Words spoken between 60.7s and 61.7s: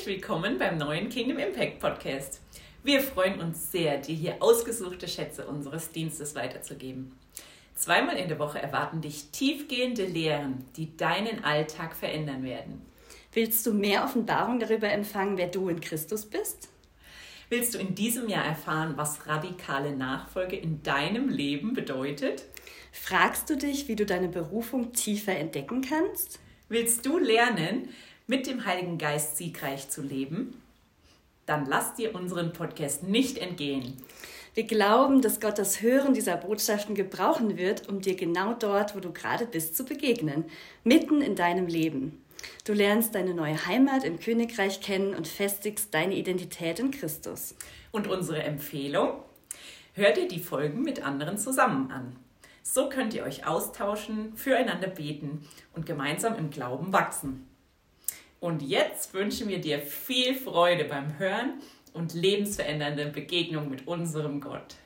beim Hören